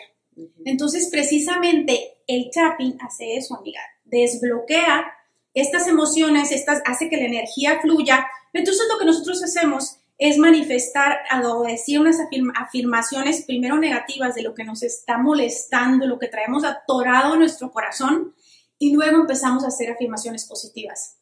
Entonces, 0.64 1.08
precisamente 1.10 2.18
el 2.26 2.50
tapping 2.52 2.96
hace 3.00 3.36
eso, 3.36 3.56
amiga. 3.56 3.80
Desbloquea 4.04 5.12
estas 5.54 5.86
emociones, 5.86 6.52
estas 6.52 6.82
hace 6.86 7.08
que 7.08 7.16
la 7.16 7.26
energía 7.26 7.80
fluya. 7.80 8.26
Entonces 8.52 8.86
lo 8.90 8.98
que 8.98 9.04
nosotros 9.04 9.42
hacemos 9.42 9.98
es 10.18 10.38
manifestar 10.38 11.18
o 11.44 11.64
decir 11.64 12.00
unas 12.00 12.18
afirmaciones 12.54 13.44
primero 13.44 13.78
negativas 13.78 14.34
de 14.34 14.42
lo 14.42 14.54
que 14.54 14.64
nos 14.64 14.82
está 14.82 15.18
molestando, 15.18 16.06
lo 16.06 16.18
que 16.18 16.28
traemos 16.28 16.64
atorado 16.64 17.34
en 17.34 17.40
nuestro 17.40 17.72
corazón 17.72 18.34
y 18.78 18.94
luego 18.94 19.18
empezamos 19.18 19.64
a 19.64 19.68
hacer 19.68 19.90
afirmaciones 19.90 20.44
positivas. 20.46 21.18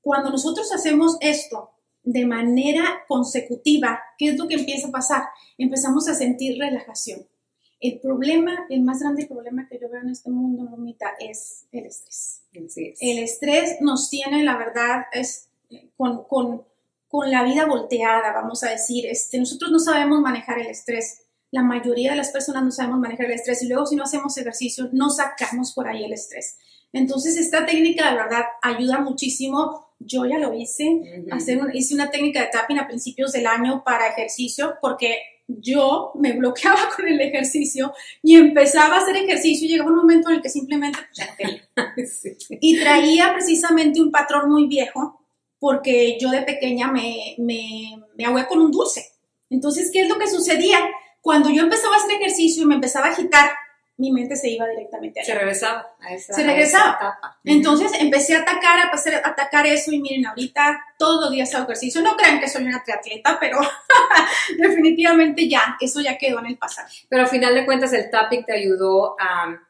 Cuando 0.00 0.30
nosotros 0.30 0.72
hacemos 0.72 1.16
esto 1.20 1.70
de 2.02 2.24
manera 2.24 3.04
consecutiva, 3.08 4.00
¿qué 4.16 4.30
es 4.30 4.38
lo 4.38 4.48
que 4.48 4.54
empieza 4.54 4.88
a 4.88 4.92
pasar? 4.92 5.24
Empezamos 5.58 6.08
a 6.08 6.14
sentir 6.14 6.58
relajación. 6.58 7.26
El 7.80 7.98
problema, 7.98 8.66
el 8.68 8.82
más 8.82 9.00
grande 9.00 9.26
problema 9.26 9.66
que 9.66 9.78
yo 9.80 9.88
veo 9.88 10.02
en 10.02 10.10
este 10.10 10.28
mundo, 10.28 10.64
Normita, 10.64 11.14
es 11.18 11.66
el 11.72 11.86
estrés. 11.86 12.42
El 12.52 13.18
estrés 13.18 13.78
nos 13.80 14.10
tiene, 14.10 14.44
la 14.44 14.58
verdad, 14.58 15.04
es 15.12 15.48
con, 15.96 16.24
con, 16.24 16.64
con, 17.08 17.30
la 17.30 17.42
vida 17.42 17.64
volteada, 17.64 18.32
vamos 18.34 18.62
a 18.64 18.70
decir. 18.70 19.06
Este, 19.06 19.38
nosotros 19.38 19.70
no 19.70 19.78
sabemos 19.78 20.20
manejar 20.20 20.58
el 20.58 20.66
estrés. 20.66 21.22
La 21.50 21.62
mayoría 21.62 22.10
de 22.10 22.18
las 22.18 22.30
personas 22.30 22.62
no 22.64 22.70
sabemos 22.70 23.00
manejar 23.00 23.26
el 23.26 23.32
estrés 23.32 23.62
y 23.62 23.68
luego 23.68 23.86
si 23.86 23.96
no 23.96 24.04
hacemos 24.04 24.36
ejercicio, 24.36 24.90
no 24.92 25.08
sacamos 25.08 25.72
por 25.72 25.88
ahí 25.88 26.04
el 26.04 26.12
estrés. 26.12 26.58
Entonces, 26.92 27.38
esta 27.38 27.64
técnica 27.64 28.10
de 28.10 28.16
verdad 28.16 28.44
ayuda 28.62 29.00
muchísimo. 29.00 29.86
Yo 29.98 30.26
ya 30.26 30.38
lo 30.38 30.54
hice, 30.54 31.24
hacer 31.30 31.60
hice 31.74 31.94
una 31.94 32.10
técnica 32.10 32.40
de 32.40 32.48
tapping 32.48 32.78
a 32.78 32.86
principios 32.86 33.32
del 33.32 33.46
año 33.46 33.84
para 33.84 34.08
ejercicio 34.08 34.74
porque 34.80 35.18
yo 35.58 36.12
me 36.14 36.32
bloqueaba 36.32 36.90
con 36.96 37.08
el 37.08 37.20
ejercicio 37.20 37.92
y 38.22 38.36
empezaba 38.36 38.96
a 38.96 38.98
hacer 39.00 39.16
ejercicio 39.16 39.66
y 39.66 39.70
llegaba 39.70 39.90
un 39.90 39.96
momento 39.96 40.28
en 40.28 40.36
el 40.36 40.42
que 40.42 40.48
simplemente 40.48 40.98
pues, 41.14 41.28
quería. 41.36 41.68
Y 42.60 42.78
traía 42.78 43.32
precisamente 43.34 44.00
un 44.00 44.10
patrón 44.10 44.50
muy 44.50 44.66
viejo 44.66 45.20
porque 45.58 46.18
yo 46.20 46.30
de 46.30 46.42
pequeña 46.42 46.90
me, 46.90 47.34
me, 47.38 48.02
me 48.16 48.24
ahogué 48.24 48.46
con 48.46 48.60
un 48.60 48.70
dulce. 48.70 49.04
Entonces, 49.50 49.90
¿qué 49.92 50.02
es 50.02 50.08
lo 50.08 50.18
que 50.18 50.28
sucedía? 50.28 50.78
Cuando 51.20 51.50
yo 51.50 51.62
empezaba 51.62 51.96
a 51.96 51.98
hacer 51.98 52.12
ejercicio 52.12 52.62
y 52.62 52.66
me 52.66 52.76
empezaba 52.76 53.06
a 53.06 53.10
agitar, 53.10 53.50
mi 54.00 54.10
mente 54.10 54.34
se 54.34 54.48
iba 54.48 54.66
directamente 54.66 55.20
a 55.20 55.24
Se 55.24 55.34
regresaba 55.34 55.86
a 56.00 56.14
esa, 56.14 56.32
Se 56.32 56.42
regresaba. 56.42 57.18
Entonces 57.44 57.92
empecé 58.00 58.34
a 58.34 58.40
atacar, 58.40 58.78
a 58.78 59.28
atacar 59.28 59.66
eso 59.66 59.92
y 59.92 60.00
miren, 60.00 60.26
ahorita 60.26 60.82
todos 60.98 61.20
los 61.20 61.30
días 61.30 61.54
hago 61.54 61.64
ejercicio. 61.64 62.00
No 62.00 62.16
crean 62.16 62.40
que 62.40 62.48
soy 62.48 62.64
una 62.64 62.82
triatleta, 62.82 63.38
pero 63.38 63.60
definitivamente 64.58 65.48
ya, 65.48 65.76
eso 65.80 66.00
ya 66.00 66.16
quedó 66.16 66.38
en 66.38 66.46
el 66.46 66.56
pasado. 66.56 66.88
Pero 67.10 67.22
al 67.22 67.28
final 67.28 67.54
de 67.54 67.66
cuentas 67.66 67.92
el 67.92 68.10
tapping 68.10 68.44
te 68.46 68.54
ayudó 68.54 69.16
a 69.20 69.60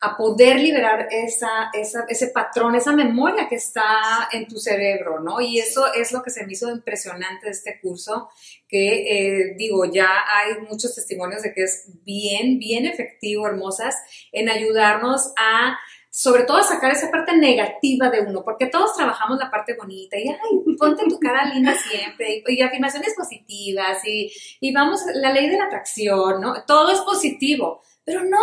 a 0.00 0.16
poder 0.16 0.60
liberar 0.60 1.08
esa, 1.10 1.70
esa, 1.72 2.04
ese 2.08 2.28
patrón, 2.28 2.76
esa 2.76 2.92
memoria 2.92 3.48
que 3.48 3.56
está 3.56 4.28
en 4.30 4.46
tu 4.46 4.58
cerebro, 4.58 5.20
¿no? 5.20 5.40
Y 5.40 5.58
eso 5.58 5.92
es 5.92 6.12
lo 6.12 6.22
que 6.22 6.30
se 6.30 6.46
me 6.46 6.52
hizo 6.52 6.70
impresionante 6.70 7.46
de 7.46 7.52
este 7.52 7.80
curso, 7.80 8.28
que 8.68 9.48
eh, 9.48 9.54
digo, 9.56 9.84
ya 9.86 10.08
hay 10.08 10.60
muchos 10.68 10.94
testimonios 10.94 11.42
de 11.42 11.52
que 11.52 11.64
es 11.64 11.88
bien, 12.04 12.58
bien 12.58 12.86
efectivo, 12.86 13.48
hermosas, 13.48 13.96
en 14.30 14.48
ayudarnos 14.48 15.32
a 15.36 15.76
sobre 16.10 16.44
todo 16.44 16.56
a 16.56 16.64
sacar 16.64 16.90
esa 16.90 17.10
parte 17.10 17.36
negativa 17.36 18.08
de 18.08 18.20
uno, 18.20 18.42
porque 18.42 18.66
todos 18.66 18.96
trabajamos 18.96 19.38
la 19.38 19.50
parte 19.50 19.74
bonita 19.74 20.16
y, 20.16 20.28
ay, 20.28 20.76
ponte 20.78 21.04
tu 21.08 21.18
cara 21.20 21.44
linda 21.52 21.76
siempre, 21.76 22.42
y, 22.46 22.60
afirmaciones 22.60 23.14
positivas, 23.14 23.98
y, 24.04 24.32
y, 24.58 24.72
vamos, 24.72 25.00
la 25.14 25.32
ley 25.32 25.48
de 25.48 25.58
la 25.58 25.66
atracción, 25.66 26.40
¿no? 26.40 26.64
Todo 26.64 26.90
es 26.90 27.00
positivo, 27.02 27.82
pero 28.08 28.24
no, 28.24 28.38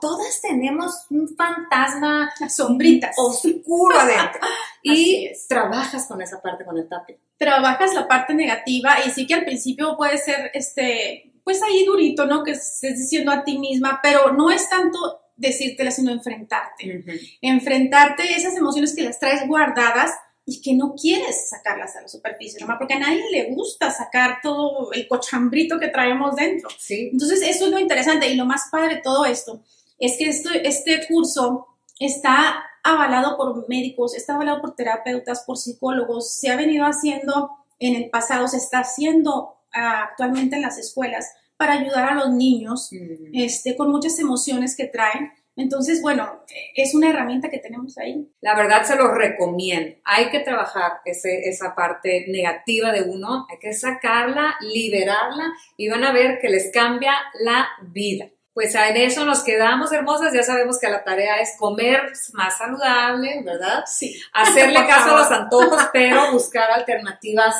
todas 0.00 0.40
tenemos 0.40 1.04
un 1.10 1.28
fantasma 1.36 2.32
sombritas 2.48 3.14
oscuro 3.18 4.00
adentro. 4.00 4.40
y 4.82 5.28
trabajas 5.46 6.06
con 6.06 6.22
esa 6.22 6.40
parte, 6.40 6.64
con 6.64 6.78
el 6.78 6.88
tapping. 6.88 7.18
Trabajas 7.36 7.92
la 7.92 8.08
parte 8.08 8.32
negativa 8.32 8.96
y 9.04 9.10
sí 9.10 9.26
que 9.26 9.34
al 9.34 9.44
principio 9.44 9.94
puede 9.98 10.16
ser, 10.16 10.50
este, 10.54 11.34
pues 11.44 11.62
ahí 11.62 11.84
durito, 11.84 12.24
¿no? 12.24 12.42
Que 12.42 12.52
estés 12.52 12.96
diciendo 12.96 13.30
a 13.30 13.44
ti 13.44 13.58
misma, 13.58 14.00
pero 14.02 14.32
no 14.32 14.50
es 14.50 14.70
tanto 14.70 15.20
decírtela, 15.36 15.90
sino 15.90 16.12
enfrentarte. 16.12 17.04
Enfrentarte 17.42 18.22
esas 18.22 18.56
emociones 18.56 18.96
que 18.96 19.02
las 19.02 19.20
traes 19.20 19.46
guardadas 19.46 20.12
y 20.50 20.60
que 20.60 20.74
no 20.74 20.96
quieres 21.00 21.48
sacarlas 21.48 21.94
a 21.94 22.02
la 22.02 22.08
superficie, 22.08 22.58
¿no? 22.66 22.76
porque 22.76 22.94
a 22.94 22.98
nadie 22.98 23.22
le 23.30 23.54
gusta 23.54 23.88
sacar 23.92 24.40
todo 24.42 24.92
el 24.92 25.06
cochambrito 25.06 25.78
que 25.78 25.86
traemos 25.86 26.34
dentro. 26.34 26.68
Sí. 26.76 27.10
Entonces, 27.12 27.40
eso 27.42 27.66
es 27.66 27.70
lo 27.70 27.78
interesante 27.78 28.28
y 28.28 28.34
lo 28.34 28.46
más 28.46 28.64
padre 28.72 28.96
de 28.96 29.00
todo 29.00 29.24
esto 29.24 29.62
es 30.00 30.16
que 30.18 30.28
esto, 30.28 30.50
este 30.50 31.06
curso 31.06 31.68
está 32.00 32.64
avalado 32.82 33.36
por 33.36 33.68
médicos, 33.68 34.16
está 34.16 34.34
avalado 34.34 34.60
por 34.60 34.74
terapeutas, 34.74 35.44
por 35.46 35.56
psicólogos, 35.56 36.34
se 36.34 36.50
ha 36.50 36.56
venido 36.56 36.84
haciendo 36.84 37.50
en 37.78 37.94
el 37.94 38.10
pasado, 38.10 38.48
se 38.48 38.56
está 38.56 38.80
haciendo 38.80 39.54
ah, 39.72 40.08
actualmente 40.10 40.56
en 40.56 40.62
las 40.62 40.78
escuelas 40.78 41.30
para 41.56 41.74
ayudar 41.74 42.08
a 42.08 42.14
los 42.14 42.30
niños 42.30 42.88
Mm. 42.90 43.34
este, 43.34 43.76
con 43.76 43.88
muchas 43.92 44.18
emociones 44.18 44.76
que 44.76 44.86
traen. 44.86 45.30
Entonces, 45.56 46.00
bueno, 46.00 46.44
es 46.74 46.94
una 46.94 47.10
herramienta 47.10 47.50
que 47.50 47.58
tenemos 47.58 47.98
ahí. 47.98 48.28
La 48.40 48.54
verdad 48.54 48.84
se 48.84 48.96
los 48.96 49.12
recomiendo. 49.12 49.96
Hay 50.04 50.30
que 50.30 50.40
trabajar 50.40 51.00
ese, 51.04 51.48
esa 51.48 51.74
parte 51.74 52.26
negativa 52.28 52.92
de 52.92 53.02
uno, 53.02 53.46
hay 53.50 53.58
que 53.58 53.72
sacarla, 53.72 54.56
liberarla 54.60 55.52
y 55.76 55.88
van 55.88 56.04
a 56.04 56.12
ver 56.12 56.38
que 56.40 56.48
les 56.48 56.70
cambia 56.72 57.12
la 57.40 57.68
vida. 57.82 58.28
Pues 58.52 58.74
en 58.74 58.96
eso 58.96 59.24
nos 59.24 59.44
quedamos 59.44 59.92
hermosas, 59.92 60.32
ya 60.32 60.42
sabemos 60.42 60.78
que 60.78 60.88
la 60.88 61.04
tarea 61.04 61.36
es 61.36 61.54
comer 61.58 62.00
más 62.32 62.58
saludable, 62.58 63.42
¿verdad? 63.44 63.84
Sí. 63.86 64.20
Hacerle 64.32 64.86
caso 64.88 65.14
a 65.14 65.18
los 65.18 65.30
antojos, 65.30 65.82
pero 65.92 66.32
buscar 66.32 66.70
alternativas 66.70 67.54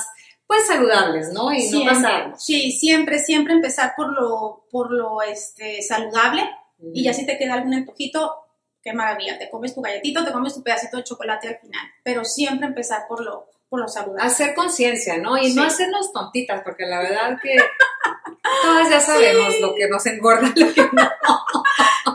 pues 0.47 0.67
saludables, 0.67 1.33
¿no? 1.33 1.53
Y 1.53 1.63
no 1.67 1.71
Siempre. 1.71 1.95
pasarnos. 1.95 2.45
Sí, 2.45 2.73
siempre, 2.73 3.21
siempre 3.21 3.55
empezar 3.55 3.95
por 3.97 4.13
lo, 4.13 4.67
por 4.69 4.91
lo 4.91 5.23
este, 5.23 5.81
saludable 5.81 6.43
y 6.95 7.03
ya 7.05 7.13
si 7.13 7.27
te 7.27 7.37
queda 7.39 7.55
algún 7.55 7.75
antojito, 7.75 8.35
qué 8.83 8.93
maravilla, 8.93 9.39
te 9.39 9.51
comes 9.51 9.75
tu 9.75 9.81
galletito, 9.83 10.25
te 10.25 10.33
comes 10.33 10.55
tu 10.55 10.63
pedacito 10.63 10.97
de 10.97 11.05
chocolate 11.05 11.49
al 11.49 11.59
final, 11.59 11.87
pero 12.03 12.25
siempre 12.25 12.67
empezar 12.67 13.03
por 13.09 13.23
lo, 13.25 13.47
por 13.69 13.81
lo 13.81 13.89
saludable. 13.89 14.23
hacer 14.27 14.55
conciencia, 14.55 15.19
¿no? 15.19 15.37
Y 15.39 15.51
Sí. 15.51 15.55
no 15.57 15.63
hacernos 15.65 16.13
tontitas, 16.13 16.63
porque 16.65 16.87
la 16.87 17.01
verdad 17.01 17.39
que 17.43 17.57
todas 18.63 18.89
ya 18.91 19.01
sabemos 19.01 19.61
lo 19.61 19.75
que 19.75 19.89
nos 19.89 20.05
engorda, 20.07 20.53
lo 20.57 20.73
que 20.75 20.83
no. 20.93 21.11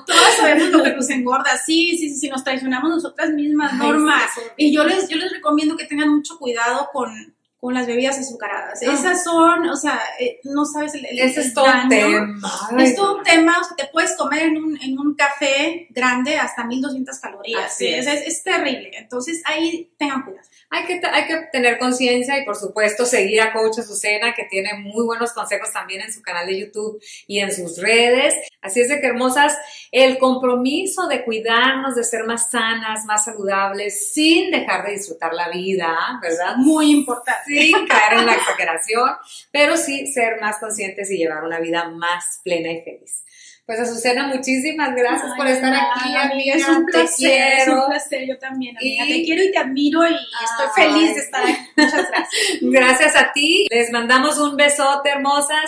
Todas 0.05 0.35
sabemos 0.37 0.69
lo 0.69 0.83
que 0.83 0.91
nos 0.93 1.09
engorda, 1.09 1.57
sí, 1.57 1.97
sí, 1.97 2.09
sí, 2.09 2.17
sí, 2.17 2.29
nos 2.29 2.43
traicionamos 2.43 2.89
nosotras 2.89 3.29
mismas, 3.31 3.71
Ay, 3.73 3.79
Norma. 3.79 4.19
sí, 4.33 4.41
eso- 4.41 4.51
Y 4.57 4.73
yo 4.75 4.83
les, 4.83 5.07
yo 5.07 5.17
les 5.17 5.31
recomiendo 5.31 5.75
que 5.77 5.85
tengan 5.85 6.09
mucho 6.09 6.37
cuidado 6.37 6.89
con, 6.91 7.34
con 7.59 7.73
las 7.73 7.87
bebidas 7.87 8.19
azucaradas. 8.19 8.79
Ah. 8.85 8.93
Esas 8.93 9.23
son, 9.23 9.67
o 9.67 9.75
sea, 9.75 9.99
eh, 10.19 10.39
no 10.43 10.65
sabes 10.65 10.93
el, 10.93 11.05
el- 11.05 11.19
Ese 11.19 11.41
es 11.41 11.53
todo 11.53 11.65
un 11.65 11.89
tema. 11.89 12.35
Ay, 12.71 12.85
Es 12.85 12.95
todo 12.95 13.17
un 13.17 13.23
tema, 13.23 13.57
o 13.59 13.63
sea, 13.63 13.75
te 13.75 13.87
puedes 13.91 14.15
comer 14.15 14.43
en 14.43 14.57
un, 14.57 14.79
en 14.81 14.99
un 14.99 15.15
café 15.15 15.87
grande 15.89 16.37
hasta 16.37 16.63
1200 16.65 17.19
calorías. 17.19 17.65
Así 17.65 17.87
es. 17.87 18.05
es. 18.05 18.21
Es, 18.21 18.27
es 18.27 18.43
terrible. 18.43 18.91
Entonces 18.93 19.41
ahí 19.45 19.91
tengan 19.97 20.23
cuidado. 20.23 20.45
Hay 20.71 20.85
que, 20.85 20.99
hay 21.07 21.25
que 21.27 21.37
tener 21.51 21.77
conciencia 21.79 22.37
y 22.39 22.43
por 22.45 22.55
supuesto 22.55 23.05
seguir 23.05 23.39
a 23.41 23.53
Coach 23.53 23.79
Azucena 23.79 24.33
que 24.33 24.45
tiene 24.45 24.73
muy 24.73 25.05
buenos 25.05 25.31
consejos 25.31 25.71
también 25.71 26.01
en 26.01 26.11
su 26.11 26.21
canal 26.21 26.47
de 26.47 26.59
YouTube 26.59 27.01
y 27.27 27.39
en 27.39 27.53
sus 27.53 27.77
redes. 27.81 28.33
Así 28.61 28.81
es 28.81 28.89
de 28.89 28.99
que 28.99 29.07
hermosas, 29.07 29.55
el 29.91 30.17
compromiso 30.17 31.07
de 31.07 31.23
cuidarnos, 31.23 31.95
de 31.95 32.03
ser 32.03 32.25
más 32.25 32.49
sanas, 32.49 33.05
más 33.05 33.25
saludables, 33.25 34.11
sin 34.11 34.51
dejar 34.51 34.85
de 34.85 34.93
disfrutar 34.93 35.33
la 35.33 35.49
vida, 35.49 35.95
¿verdad? 36.21 36.55
Muy 36.57 36.91
importante. 36.91 37.44
Sin 37.45 37.87
caer 37.87 38.13
en 38.19 38.25
la 38.25 38.33
exageración, 38.33 39.09
pero 39.51 39.77
sí 39.77 40.07
ser 40.11 40.39
más 40.41 40.57
conscientes 40.59 41.09
y 41.11 41.17
llevar 41.17 41.43
una 41.43 41.59
vida 41.59 41.89
más 41.89 42.41
plena 42.43 42.71
y 42.71 42.81
feliz. 42.81 43.23
Pues 43.65 43.79
Azucena, 43.79 44.27
muchísimas 44.27 44.95
gracias 44.95 45.33
por 45.35 45.47
estar 45.47 45.71
nada, 45.71 45.91
aquí, 45.95 46.15
amiga. 46.15 46.53
Es 46.53 46.67
un 46.67 46.85
Te 46.85 46.91
placer, 46.91 47.53
es 47.61 47.67
un 47.67 47.85
placer. 47.87 48.27
Yo 48.27 48.37
también, 48.37 48.77
amiga. 48.77 49.05
Y- 49.05 49.09
Te 49.21 49.25
quiero 49.25 49.43
y 49.43 49.51
te 49.51 49.57
admiro 49.57 50.07
y 50.07 50.13
estoy 50.13 50.67
feliz 50.75 51.15
de 51.15 51.21
estar 51.21 51.41
aquí. 51.43 51.57
Muchas 51.75 52.07
gracias. 52.11 52.59
Gracias 52.61 53.15
a 53.15 53.31
ti. 53.33 53.67
Les 53.71 53.91
mandamos 53.91 54.37
un 54.37 54.55
besote, 54.55 55.09
hermosas. 55.09 55.65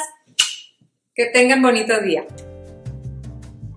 Que 1.15 1.25
tengan 1.33 1.63
bonito 1.63 1.99
día. 1.99 2.23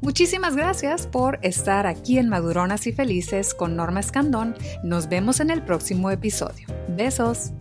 Muchísimas 0.01 0.57
gracias 0.57 1.07
por 1.07 1.39
estar 1.43 1.87
aquí 1.87 2.19
en 2.19 2.29
Maduronas 2.29 2.87
y 2.87 2.93
Felices 2.93 3.53
con 3.55 3.77
Norma 3.77 4.01
Escandón. 4.01 4.55
Nos 4.83 5.09
vemos 5.09 5.41
en 5.41 5.51
el 5.51 5.63
próximo 5.63 6.11
episodio. 6.11 6.67
Besos. 6.89 7.53